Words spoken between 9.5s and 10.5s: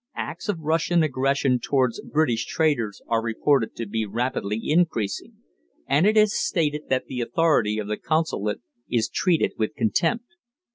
with contempt.